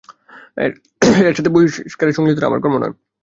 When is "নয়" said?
2.77-2.95